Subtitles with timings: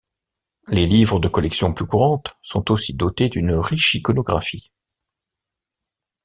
[0.67, 4.71] Les livres de collections plus courantes, sont aussi dotés d'une riche iconographie.